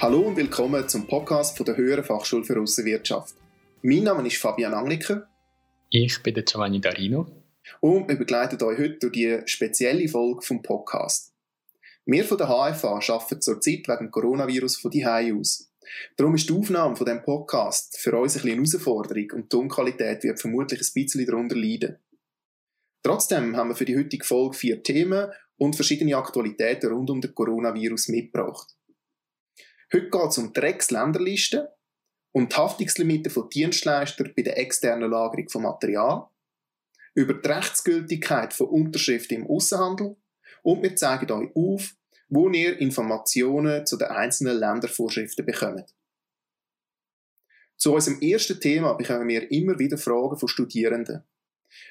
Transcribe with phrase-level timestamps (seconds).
[0.00, 3.34] Hallo und willkommen zum Podcast von der Höheren Fachschule für Aussenwirtschaft.
[3.82, 5.28] Mein Name ist Fabian Angliker.
[5.90, 7.26] Ich bin der Giovanni Darino.
[7.80, 11.34] Und wir begleiten euch heute durch die spezielle Folge vom Podcast.
[12.06, 15.68] Wir von der HFA arbeiten zurzeit wegen dem Coronavirus von die aus.
[16.16, 19.48] Darum ist die Aufnahme von dem Podcast für uns ein bisschen eine Herausforderung und die
[19.48, 21.98] Tonqualität wird vermutlich ein bisschen darunter leiden.
[23.02, 27.34] Trotzdem haben wir für die heutige Folge vier Themen und verschiedene Aktualitäten rund um den
[27.34, 28.77] Coronavirus mitgebracht.
[29.90, 31.74] Heute geht es um die Rex-Länderliste,
[32.32, 36.28] um die Haftungslimite von Dienstleistern bei der externen Lagerung von Material,
[37.14, 40.16] über die Rechtsgültigkeit von Unterschriften im Außenhandel
[40.62, 41.96] und wir zeigen euch auf,
[42.28, 45.94] wo ihr Informationen zu den einzelnen Ländervorschriften bekommt.
[47.78, 51.24] Zu unserem ersten Thema bekommen wir immer wieder Fragen von Studierenden.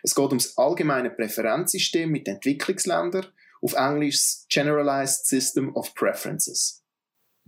[0.04, 3.26] Es geht um das allgemeine Präferenzsystem mit Entwicklungsländern,
[3.62, 6.84] auf Englisch Generalized System of Preferences.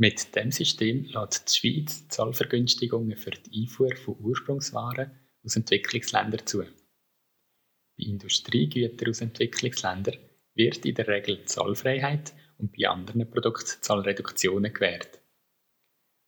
[0.01, 5.11] Mit dem System lässt die Schweiz Zollvergünstigungen für die Einfuhr von Ursprungswaren
[5.43, 6.59] aus Entwicklungsländern zu.
[6.59, 10.17] Bei Industriegütern aus Entwicklungsländern
[10.55, 15.19] wird in der Regel Zollfreiheit und bei anderen Produkten Zollreduktionen gewährt.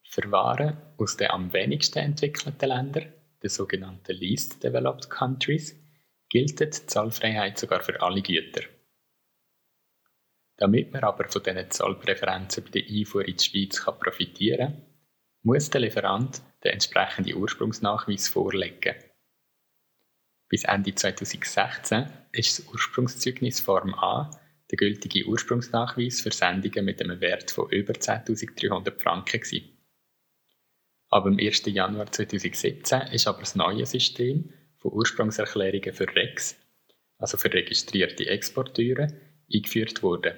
[0.10, 5.80] Für Waren aus den am wenigsten entwickelten Ländern, den sogenannten Least Developed Countries,
[6.28, 8.64] gilt die Zollfreiheit sogar für alle Güter.
[10.62, 14.86] Damit man aber von diesen Zollpräferenzen bei der Einfuhr in die Schweiz profitieren kann,
[15.42, 18.94] muss der Lieferant den entsprechenden Ursprungsnachweis vorlegen.
[20.50, 24.30] Bis Ende 2016 ist das Ursprungszeugnis Form A
[24.70, 29.42] der gültige Ursprungsnachweis für Sendungen mit einem Wert von über 10.300 Franken.
[29.42, 29.68] Gewesen.
[31.10, 31.64] Ab dem 1.
[31.66, 36.56] Januar 2017 ist aber das neue System von Ursprungserklärungen für REX,
[37.18, 39.08] also für registrierte Exporteure,
[39.52, 40.36] eingeführt worden.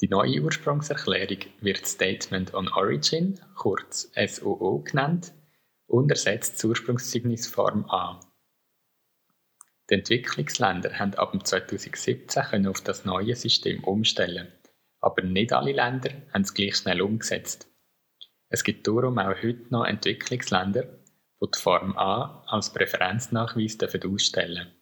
[0.00, 5.34] Die neue Ursprungserklärung wird Statement on Origin, kurz SOO genannt,
[5.88, 8.20] und ersetzt das Ursprungszeugnis Form A.
[9.90, 14.52] Die Entwicklungsländer haben ab 2017 auf das neue System umstellen,
[15.00, 17.68] aber nicht alle Länder haben es gleich schnell umgesetzt.
[18.50, 24.72] Es gibt darum auch heute noch Entwicklungsländer, die die Form A als Präferenznachweis ausstellen dürfen.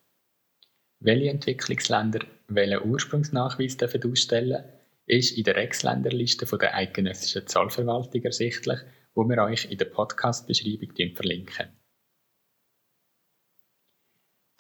[0.99, 4.76] Welche Entwicklungsländer welchen Ursprungsnachweis dürfen ausstellen
[5.07, 8.81] ist in der Ex-Länderliste der eidgenössischen Zollverwaltung ersichtlich,
[9.15, 11.73] wo wir euch in der Podcast-Beschreibung verlinken.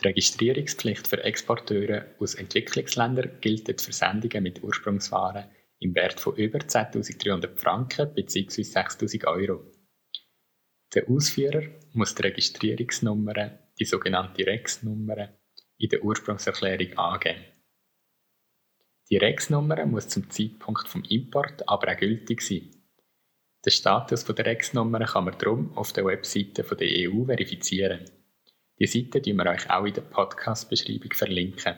[0.01, 6.59] Die Registrierungspflicht für Exporteure aus Entwicklungsländern gilt für Sendungen mit Ursprungswaren im Wert von über
[6.59, 8.63] 10.300 Franken bzw.
[8.63, 9.73] 6.000 Euro.
[10.95, 15.35] Der Ausführer muss die Registrierungsnummer, die sogenannte REX-Nummer,
[15.79, 17.45] in der Ursprungserklärung angeben.
[19.09, 22.71] Die REX-Nummer muss zum Zeitpunkt des Import aber auch gültig sein.
[23.65, 28.11] Den Status der REX-Nummer kann man darum auf der Webseite der EU verifizieren.
[28.79, 31.77] Die Seite verlinken wir euch auch in der Podcast-Beschreibung verlinken.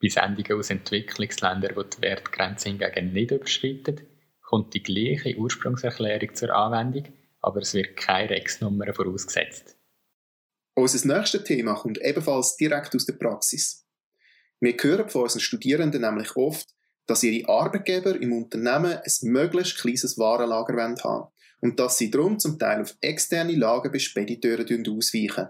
[0.00, 4.00] Bei Sendungen aus Entwicklungsländern, die die Wertgrenze hingegen nicht überschreiten,
[4.40, 9.76] kommt die gleiche Ursprungserklärung zur Anwendung, aber es wird keine Rex-Nummer vorausgesetzt.
[10.74, 13.87] Unser nächstes Thema kommt ebenfalls direkt aus der Praxis.
[14.60, 16.68] Wir hören von unseren Studierenden nämlich oft,
[17.06, 21.30] dass ihre Arbeitgeber im Unternehmen ein möglichst kleines Warenlager haben
[21.60, 25.48] und dass sie darum zum Teil auf externe Lager bei Spediteuren ausweichen.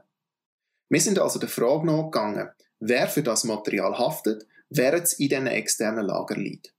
[0.89, 2.49] Wir sind also der Frage nachgegangen,
[2.81, 6.75] wer für das Material haftet, während es in diesen externen Lager liegt.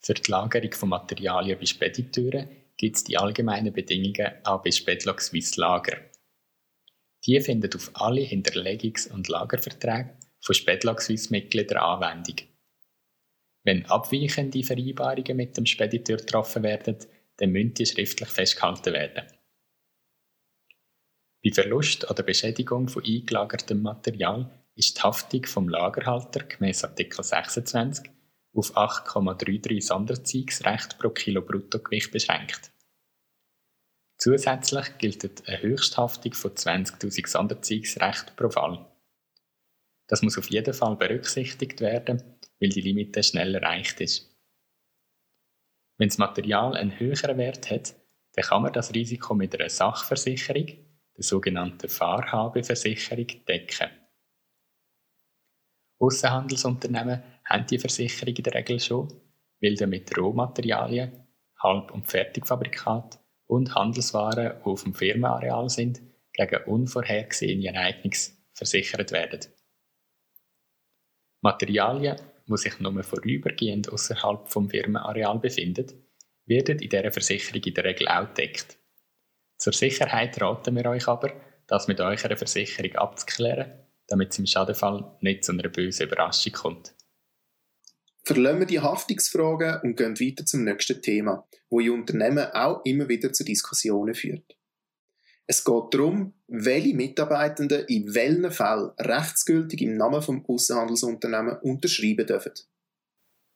[0.00, 5.20] Für die Lagerung von Materialien bei Spediteuren gibt es die allgemeinen Bedingungen auch bei Spedlog
[5.20, 5.98] Swiss Lager.
[7.24, 12.36] Die finden auf alle Hinterlegungs- und Lagerverträge von Spedlog Swiss Mitgliedern Anwendung.
[13.64, 16.98] Wenn abweichende Vereinbarungen mit dem Spediteur getroffen werden,
[17.38, 19.26] dann müssen die schriftlich festgehalten werden.
[21.42, 28.08] Bei Verlust oder Beschädigung von eingelagertem Material ist die Haftung vom Lagerhalter gemäß Artikel 26
[28.54, 32.70] auf 8,33 Sonderziehungsrecht pro Kilo Bruttogewicht beschränkt.
[34.16, 38.95] Zusätzlich gilt eine Höchsthaftung von 20.000 Sonderziehungsrecht pro Fall.
[40.06, 42.22] Das muss auf jeden Fall berücksichtigt werden,
[42.60, 44.36] weil die Limite schnell erreicht ist.
[45.98, 47.94] Wenn das Material einen höheren Wert hat,
[48.34, 50.66] dann kann man das Risiko mit einer Sachversicherung,
[51.16, 53.90] der sogenannten Fahrhabeversicherung, decken.
[55.98, 59.08] Aussenhandelsunternehmen haben die Versicherung in der Regel schon,
[59.62, 61.26] weil damit Rohmaterialien,
[61.62, 66.02] Halb- und Fertigfabrikate und Handelswaren, die auf dem Firmenareal sind,
[66.34, 69.40] gegen unvorhergesehene Ereignisse versichert werden.
[71.46, 72.16] Materialien,
[72.48, 75.94] die sich nur vorübergehend außerhalb vom Firmenareal befindet,
[76.44, 78.76] werden in dieser Versicherung in der Regel auch gedeckt.
[79.56, 81.32] Zur Sicherheit raten wir euch aber,
[81.68, 83.72] das mit eurer Versicherung abzuklären,
[84.08, 86.94] damit es im Schadenfall nicht zu einer bösen Überraschung kommt.
[88.24, 93.08] Verlassen wir die Haftungsfragen und gehen weiter zum nächsten Thema, wo in Unternehmen auch immer
[93.08, 94.56] wieder zu Diskussionen führt.
[95.48, 102.52] Es geht darum, welche Mitarbeitenden in welchen Fällen rechtsgültig im Namen vom Außenhandelsunternehmen unterschreiben dürfen.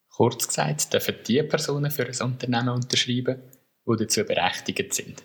[0.08, 3.42] Kurz gesagt, dürfen die Personen für ein Unternehmen unterschreiben,
[3.86, 5.24] die dazu berechtigt sind.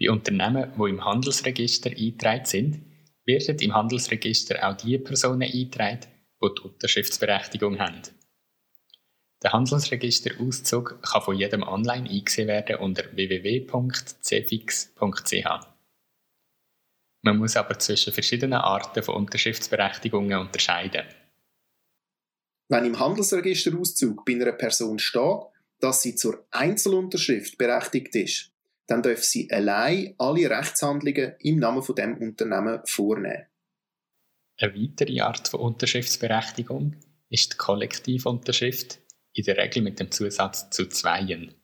[0.00, 2.82] Bei Unternehmen, die im Handelsregister eingetragen sind,
[3.24, 6.00] werden im Handelsregister auch die Personen eingetragen,
[6.42, 8.02] die die Unterschriftsberechtigung haben.
[9.42, 13.70] Der Handelsregisterauszug kann von jedem online eingesehen werden unter www.cfix.ch.
[17.22, 21.06] Man muss aber zwischen verschiedenen Arten von Unterschriftsberechtigungen unterscheiden.
[22.68, 25.40] Wenn im Handelsregisterauszug bei einer Person steht,
[25.80, 28.52] dass sie zur Einzelunterschrift berechtigt ist,
[28.86, 33.46] dann darf sie allein alle Rechtshandlungen im Namen von dem Unternehmen vornehmen.
[34.58, 36.96] Eine weitere Art von Unterschriftsberechtigung
[37.28, 38.99] ist die Kollektivunterschrift,
[39.32, 41.54] in der Regel mit dem Zusatz zu Zweien.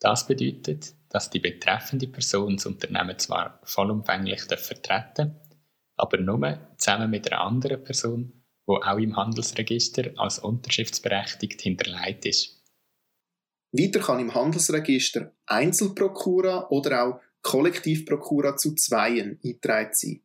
[0.00, 5.40] Das bedeutet, dass die betreffende Person das Unternehmen zwar vollumfänglich vertreten
[5.98, 8.32] aber nur zusammen mit einer anderen Person,
[8.66, 12.62] die auch im Handelsregister als unterschriftsberechtigt hinterlegt ist.
[13.72, 20.22] Weiter kann im Handelsregister Einzelprokura oder auch Kollektivprokura zu Zweien eingetragen sein.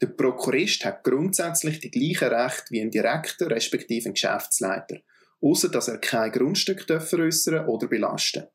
[0.00, 4.98] Der Prokurist hat grundsätzlich die gleichen Rechte wie ein Direktor respektive ein Geschäftsleiter,
[5.40, 8.46] außer dass er kein Grundstück veräußern oder belasten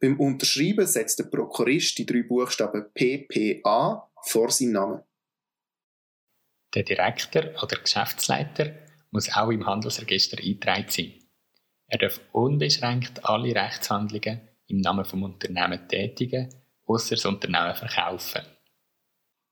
[0.00, 5.02] Beim Unterschreiben setzt der Prokurist die drei Buchstaben PPA vor seinen Namen.
[6.74, 8.74] Der Direktor oder Geschäftsleiter
[9.10, 11.14] muss auch im Handelsregister eingetragen sein.
[11.86, 16.54] Er darf unbeschränkt alle Rechtshandlungen im Namen vom Unternehmen tätigen,
[16.84, 18.42] außer das Unternehmen verkaufen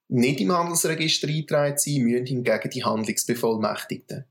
[0.09, 4.25] nicht im Handelsregister eingetragen sein müssen hingegen die Handlungsbevollmächtigten.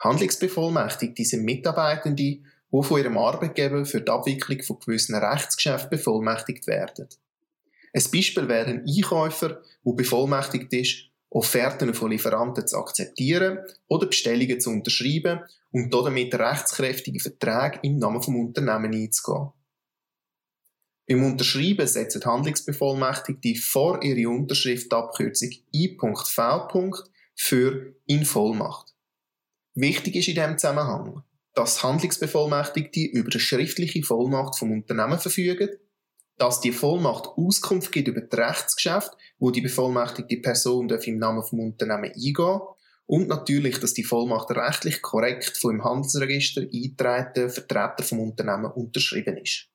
[0.00, 7.08] Handlungsbevollmächtigte sind Mitarbeitende, die von ihrem Arbeitgeber für die Abwicklung von gewissen Rechtsgeschäften bevollmächtigt werden.
[7.92, 14.60] Ein Beispiel wäre ein Einkäufer, der bevollmächtigt ist, Offerten von Lieferanten zu akzeptieren oder Bestellungen
[14.60, 19.50] zu unterschreiben und damit rechtskräftige Verträge im Namen vom Unternehmen einzugehen.
[21.06, 26.90] Beim Unterschreiben setzen Handlungsbevollmächtigte vor ihre Unterschrift die Abkürzung I.V.
[27.36, 28.94] für in Vollmacht.
[29.74, 31.22] Wichtig ist in diesem Zusammenhang,
[31.54, 35.70] dass Handlungsbevollmächtigte über eine schriftliche Vollmacht vom Unternehmen verfügen,
[36.38, 41.60] dass die Vollmacht Auskunft gibt über das Rechtsgeschäft, wo die bevollmächtigte Person im Namen vom
[41.60, 42.60] Unternehmen eingehen
[43.06, 49.36] und natürlich, dass die Vollmacht rechtlich korrekt vom im Handelsregister eingetragenen Vertreter vom Unternehmen unterschrieben
[49.36, 49.68] ist.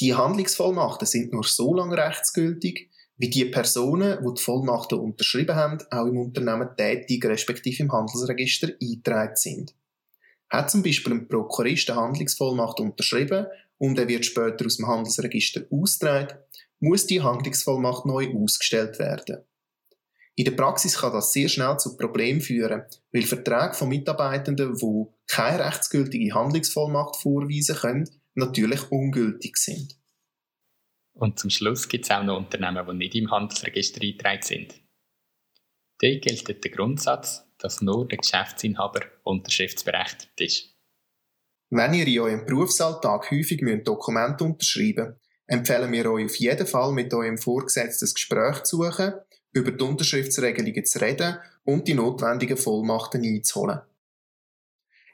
[0.00, 5.78] Die Handlungsvollmachten sind nur so lange rechtsgültig, wie die Personen, die die Vollmachten unterschrieben haben,
[5.90, 9.74] auch im Unternehmen tätig respektive im Handelsregister eingetragen sind.
[10.50, 13.46] Hat zum Beispiel ein Prokurist eine Handlungsvollmacht unterschrieben
[13.78, 16.38] und er wird später aus dem Handelsregister austragen,
[16.80, 19.38] muss die Handlungsvollmacht neu ausgestellt werden.
[20.36, 25.06] In der Praxis kann das sehr schnell zu Problemen führen, weil Verträge von Mitarbeitenden, die
[25.28, 29.96] keine rechtsgültige Handlungsvollmacht vorweisen können, natürlich ungültig sind.
[31.14, 34.74] Und zum Schluss gibt es auch noch Unternehmen, die nicht im Handelsregister eingetragen sind.
[36.00, 40.74] Dort gilt der Grundsatz, dass nur der Geschäftsinhaber unterschriftsberechtigt ist.
[41.70, 46.92] Wenn ihr in eurem Berufsalltag häufig Dokumente unterschreiben müsst, empfehlen wir euch auf jeden Fall
[46.92, 49.14] mit eurem Vorgesetzten das Gespräch zu suchen,
[49.52, 53.80] über die Unterschriftsregelungen zu reden und die notwendigen Vollmachten einzuholen.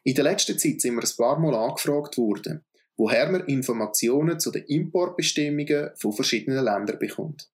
[0.03, 2.65] In der letzten Zeit sind wir ein paar Mal angefragt worden,
[3.01, 7.49] woher man Informationen zu den Importbestimmungen von verschiedenen Ländern bekommt.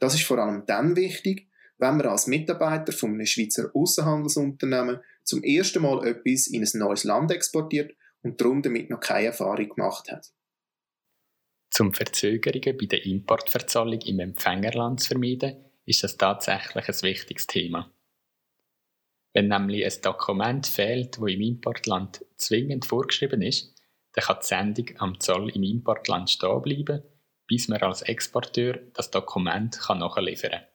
[0.00, 1.46] Das ist vor allem dann wichtig,
[1.78, 7.04] wenn man als Mitarbeiter von einem Schweizer Außenhandelsunternehmen zum ersten Mal etwas in ein neues
[7.04, 10.32] Land exportiert und darum damit noch keine Erfahrung gemacht hat.
[11.70, 17.88] Zum Verzögerungen bei der Importverzahlung im Empfängerland zu vermeiden, ist das tatsächlich ein wichtiges Thema.
[19.32, 23.72] Wenn nämlich ein Dokument fehlt, wo im Importland zwingend vorgeschrieben ist,
[24.12, 27.02] dann kann die Sendung am Zoll im Importland stehen bleiben,
[27.46, 30.66] bis man als Exporteur das Dokument nachliefern kann.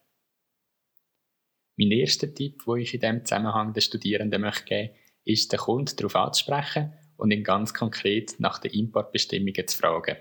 [1.77, 4.93] Mein erster Tipp, den ich in diesem Zusammenhang den Studierenden möchte geben
[5.25, 10.17] ist, den Kunden darauf anzusprechen und ihn ganz konkret nach den Importbestimmungen zu fragen.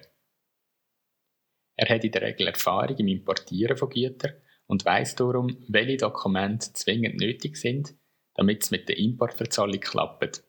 [1.76, 4.34] Er hat in der Regel Erfahrung im Importieren von Gütern
[4.66, 7.94] und weiß darum, welche Dokumente zwingend nötig sind,
[8.34, 10.42] damit es mit der Importverzahlung klappt.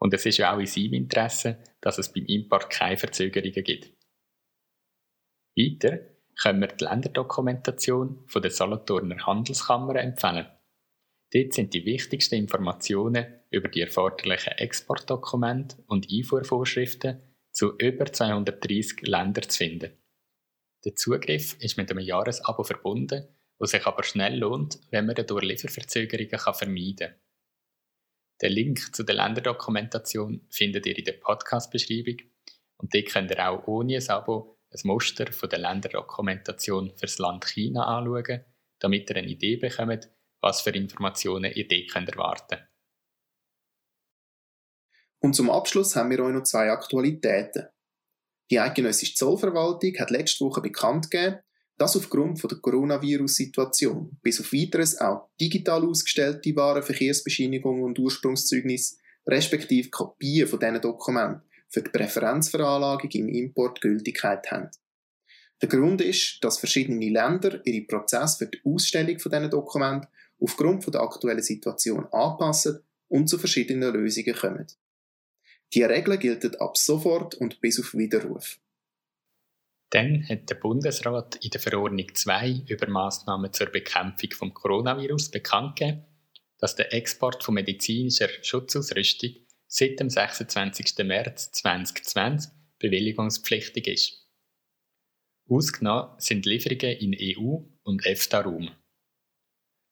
[0.00, 3.92] Und es ist ja auch in seinem Interesse, dass es beim Import keine Verzögerungen gibt.
[5.56, 6.00] Weiter
[6.40, 10.48] können wir die Länderdokumentation von der Solothurner Handelskammer empfehlen.
[11.32, 17.20] Dort sind die wichtigsten Informationen über die erforderlichen Exportdokumente und Einfuhrvorschriften
[17.52, 19.92] zu über 230 Ländern zu finden.
[20.84, 23.28] Der Zugriff ist mit einem Jahresabo verbunden,
[23.58, 27.14] was sich aber schnell lohnt, wenn man dadurch Lieferverzögerungen vermeiden kann.
[28.42, 32.16] Den Link zu der Länderdokumentation findet ihr in der Podcast-Beschreibung
[32.78, 37.44] und dort könnt ihr auch ohne ein Abo ein Muster von der Länderdokumentation fürs Land
[37.46, 38.44] China anschauen,
[38.78, 40.08] damit ihr eine Idee bekommt,
[40.40, 42.70] was für Informationen ihr dort könnt erwarten könnt.
[45.22, 47.66] Und zum Abschluss haben wir euch noch zwei Aktualitäten.
[48.50, 51.40] Die eidgenössische Zollverwaltung hat letzte Woche bekannt gegeben,
[51.80, 58.96] dass aufgrund der Coronavirus-Situation bis auf weiteres auch digital ausgestellte Warenverkehrsbescheinigungen und Ursprungszeugnisse
[59.26, 64.68] respektive Kopien von diesen Dokumenten für die Präferenzveranlagung im Import Gültigkeit haben.
[65.62, 70.86] Der Grund ist, dass verschiedene Länder ihre Prozesse für die Ausstellung von diesen Dokumenten aufgrund
[70.92, 74.66] der aktuellen Situation anpassen und zu verschiedenen Lösungen kommen.
[75.72, 78.58] Die Regeln gelten ab sofort und bis auf Widerruf.
[79.90, 85.76] Dann hat der Bundesrat in der Verordnung 2 über Maßnahmen zur Bekämpfung vom Coronavirus bekannt
[85.76, 86.06] gegeben,
[86.58, 89.30] dass der Export von medizinischer Schutzausrüstung
[89.66, 90.98] seit dem 26.
[91.04, 94.28] März 2020 bewilligungspflichtig ist.
[95.48, 98.70] Ausgenommen sind Lieferungen in EU- und EFTA-Raum.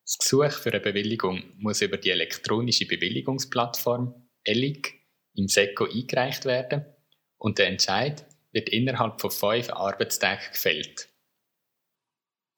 [0.05, 4.95] Das Gesuch für eine Bewilligung muss über die elektronische Bewilligungsplattform ELIC
[5.35, 6.87] im SECO eingereicht werden
[7.37, 11.09] und der Entscheid wird innerhalb von fünf Arbeitstagen gefällt.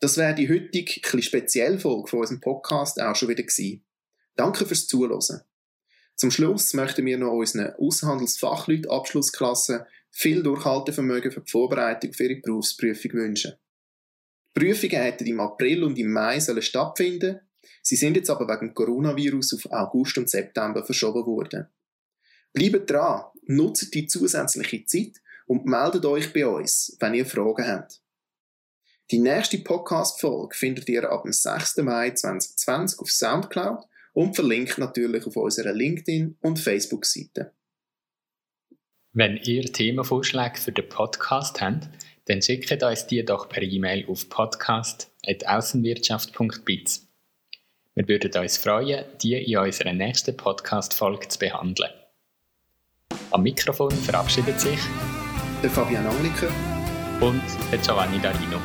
[0.01, 3.85] Das wäre die heutige etwas spezielle Folge von unserem Podcast auch schon wieder gewesen.
[4.35, 5.43] Danke fürs Zuhören.
[6.17, 12.41] Zum Schluss möchten wir noch unseren Außenhandelsfachleuten Abschlussklasse viel Durchhaltevermögen für die Vorbereitung für ihre
[12.41, 13.55] Berufsprüfung wünschen.
[14.57, 17.41] Die Prüfungen hätten im April und im Mai sollen stattfinden.
[17.83, 21.69] Sie sind jetzt aber wegen Coronavirus auf August und September verschoben worden.
[22.53, 28.01] Bleibt dran, nutzt die zusätzliche Zeit und meldet euch bei uns, wenn ihr Fragen habt.
[29.11, 31.79] Die nächste Podcast-Folge findet ihr ab dem 6.
[31.79, 37.53] Mai 2020 auf Soundcloud und verlinkt natürlich auf unserer LinkedIn- und Facebook-Seite.
[39.13, 41.89] Wenn ihr Themenvorschläge für den Podcast habt,
[42.27, 47.09] dann schickt uns die doch per E-Mail auf podcast.aussenwirtschaft.biz.
[47.97, 51.91] Wir würden uns freuen, die in unserer nächsten Podcast-Folge zu behandeln.
[53.33, 54.79] Am Mikrofon verabschiedet sich
[55.63, 56.49] der Fabian Angliker
[57.21, 58.59] und der Giovanni Darino.